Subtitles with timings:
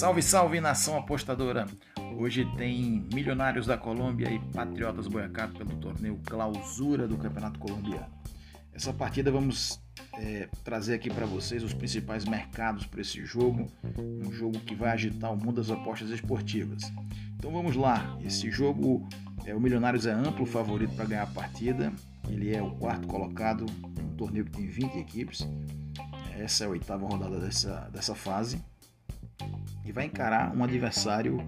[0.00, 1.66] Salve, salve nação apostadora!
[2.16, 8.06] Hoje tem Milionários da Colômbia e Patriotas Boyacá pelo torneio Clausura do Campeonato Colombiano.
[8.72, 9.78] Essa partida vamos
[10.14, 14.90] é, trazer aqui para vocês os principais mercados para esse jogo, um jogo que vai
[14.90, 16.90] agitar o mundo das apostas esportivas.
[17.36, 19.06] Então vamos lá, esse jogo,
[19.44, 21.92] é, o Milionários é amplo favorito para ganhar a partida,
[22.26, 23.66] ele é o quarto colocado,
[24.02, 25.46] um torneio que tem 20 equipes,
[26.38, 28.64] essa é a oitava rodada dessa, dessa fase
[29.92, 31.38] vai encarar um adversário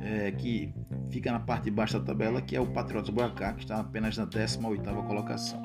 [0.00, 0.72] é, que
[1.10, 4.16] fica na parte de baixo da tabela, que é o Patriotas Boyacá, que está apenas
[4.16, 5.62] na 18 colocação.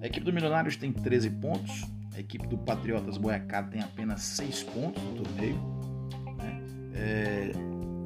[0.00, 4.62] A equipe do Milionários tem 13 pontos, a equipe do Patriotas Boyacá tem apenas 6
[4.64, 5.56] pontos no torneio.
[6.38, 6.62] Né?
[6.94, 7.52] É,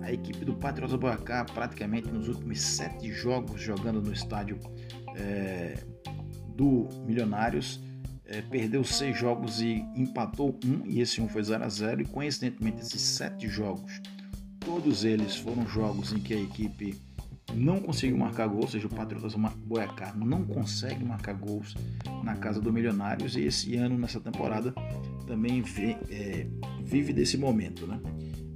[0.02, 4.58] a equipe do Patriotas Boyacá, praticamente nos últimos 7 jogos jogando no estádio
[5.16, 5.78] é,
[6.56, 7.80] do Milionários,
[8.30, 12.04] é, perdeu seis jogos e empatou um, e esse um foi 0 a 0 e
[12.04, 14.00] coincidentemente esses sete jogos,
[14.60, 16.94] todos eles foram jogos em que a equipe
[17.52, 21.74] não conseguiu marcar gols, ou seja, o Patriotas Boiacá não consegue marcar gols
[22.22, 24.72] na casa do Milionários e esse ano, nessa temporada,
[25.26, 26.46] também vê, é,
[26.84, 27.88] vive desse momento.
[27.88, 28.00] Né?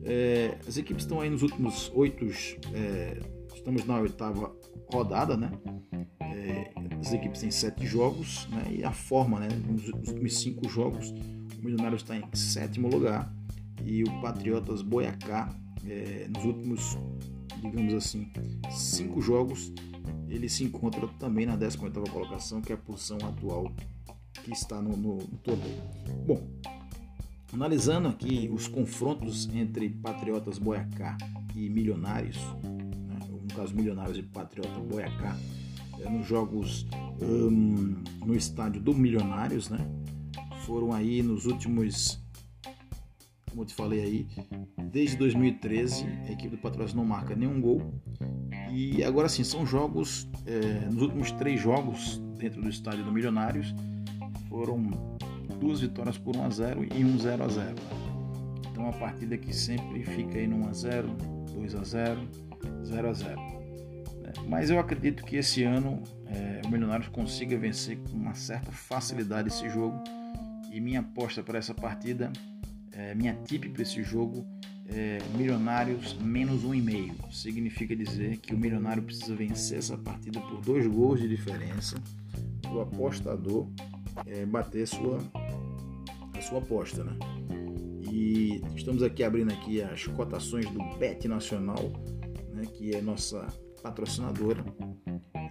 [0.04, 2.24] É, as equipes estão aí nos últimos oito,
[2.72, 3.18] é,
[3.52, 4.54] estamos na oitava
[4.92, 5.50] rodada, né?
[6.34, 8.64] É, as equipes têm sete jogos, né?
[8.70, 9.48] E a forma, né?
[9.48, 13.32] Nos últimos cinco jogos, o Milionário está em sétimo lugar
[13.84, 15.54] e o Patriotas Boyacá,
[15.86, 16.98] é, nos últimos,
[17.62, 18.30] digamos assim,
[18.70, 19.72] cinco jogos,
[20.28, 23.70] ele se encontra também na 18ª colocação, que é a posição atual
[24.42, 25.82] que está no, no, no torneio.
[26.26, 26.46] Bom,
[27.52, 31.16] analisando aqui os confrontos entre Patriotas Boyacá
[31.54, 33.18] e Milionários, né?
[33.30, 35.63] no caso Milionários e Patriota Boyacá, é,
[36.10, 36.86] nos jogos
[37.20, 39.78] um, no estádio do Milionários, né?
[40.64, 42.20] Foram aí nos últimos,
[43.50, 44.26] como eu te falei aí,
[44.90, 47.92] desde 2013 a equipe do Patrocínio não marca nenhum gol.
[48.72, 53.74] E agora sim, são jogos, é, nos últimos três jogos dentro do estádio do Milionários,
[54.48, 54.90] foram
[55.60, 57.74] duas vitórias por 1 a 0 e um 0 a 0.
[58.70, 61.08] Então a partida que sempre fica aí no 1 a 0,
[61.54, 62.20] 2 a 0,
[62.84, 63.63] 0 a 0.
[64.48, 69.48] Mas eu acredito que esse ano é, o Milionários consiga vencer com uma certa facilidade
[69.48, 70.02] esse jogo.
[70.72, 72.32] E minha aposta para essa partida,
[72.92, 74.44] é, minha tip para esse jogo
[74.86, 77.14] é Milionários menos um e meio.
[77.30, 81.96] Significa dizer que o Milionário precisa vencer essa partida por dois gols de diferença
[82.74, 83.68] o apostador
[84.26, 85.18] é, bater sua,
[86.36, 87.16] a sua aposta, né?
[88.10, 91.92] E estamos aqui abrindo aqui as cotações do Bet Nacional,
[92.52, 93.46] né, que é nossa
[93.84, 94.64] patrocinadora.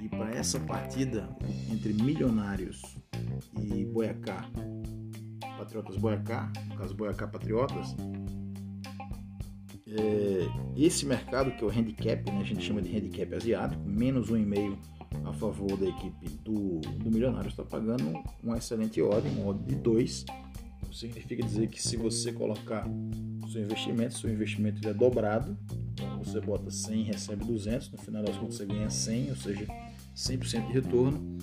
[0.02, 1.30] E para essa partida
[1.72, 2.82] entre Milionários
[3.62, 4.50] e Boiacá,
[5.58, 7.96] Patriotas Boiacá, no caso Boiacá Patriotas,
[9.88, 14.32] é, esse mercado que é o handicap, né, a gente chama de handicap asiático, menos
[14.32, 14.80] um e meio
[15.24, 18.12] a favor da equipe do, do Milionários está pagando
[18.42, 20.26] uma excelente ordem, um ordem de 2.
[20.92, 22.88] Significa dizer que se você colocar
[23.52, 25.58] seu investimento, seu investimento é dobrado,
[26.24, 29.68] você bota 100 e recebe 200, no final das contas você ganha 100, ou seja,
[30.16, 31.38] 100% de retorno.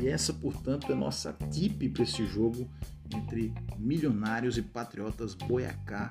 [0.00, 2.68] E essa, portanto, é nossa tip para esse jogo
[3.14, 6.10] entre Milionários e Patriotas Boyacá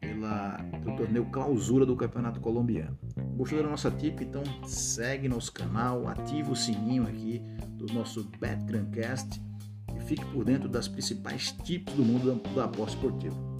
[0.00, 2.96] pela, pelo torneio clausura do Campeonato Colombiano.
[3.36, 4.20] Gostou da nossa tip?
[4.22, 9.42] Então segue nosso canal, ativa o sininho aqui do nosso BetGrandcast
[9.96, 13.55] e fique por dentro das principais tips do mundo da, da aposta esportiva.